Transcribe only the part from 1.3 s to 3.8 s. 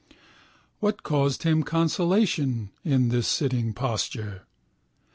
him consolation in his sitting